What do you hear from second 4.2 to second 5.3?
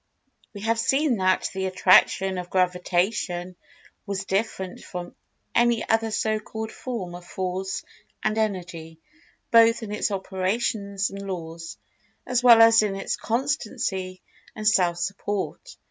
different from